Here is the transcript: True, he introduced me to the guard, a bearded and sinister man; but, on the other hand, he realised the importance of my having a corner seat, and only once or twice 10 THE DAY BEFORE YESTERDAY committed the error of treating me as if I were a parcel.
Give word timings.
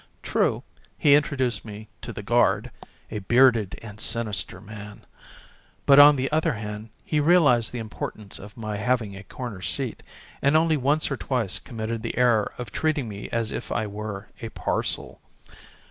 True, 0.23 0.63
he 0.97 1.13
introduced 1.13 1.63
me 1.63 1.87
to 2.01 2.11
the 2.11 2.23
guard, 2.23 2.71
a 3.11 3.19
bearded 3.19 3.77
and 3.83 4.01
sinister 4.01 4.59
man; 4.59 5.05
but, 5.85 5.99
on 5.99 6.15
the 6.15 6.31
other 6.31 6.53
hand, 6.53 6.89
he 7.05 7.19
realised 7.19 7.71
the 7.71 7.77
importance 7.77 8.39
of 8.39 8.57
my 8.57 8.77
having 8.77 9.15
a 9.15 9.21
corner 9.21 9.61
seat, 9.61 10.01
and 10.41 10.57
only 10.57 10.75
once 10.75 11.11
or 11.11 11.17
twice 11.17 11.59
10 11.59 11.77
THE 11.77 11.83
DAY 11.83 11.85
BEFORE 11.85 11.85
YESTERDAY 11.85 11.85
committed 11.85 12.01
the 12.01 12.17
error 12.19 12.53
of 12.57 12.71
treating 12.71 13.07
me 13.07 13.29
as 13.31 13.51
if 13.51 13.71
I 13.71 13.85
were 13.85 14.29
a 14.41 14.49
parcel. 14.49 15.21